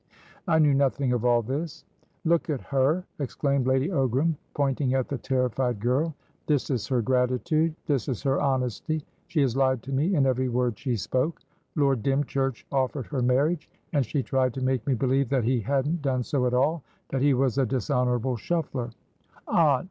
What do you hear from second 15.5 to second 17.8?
hadn't done so at all, that he was a